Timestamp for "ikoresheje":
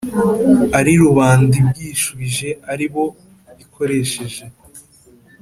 3.63-4.43